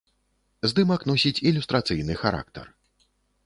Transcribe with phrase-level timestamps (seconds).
[0.71, 2.65] Здымак носіць ілюстрацыйны характар.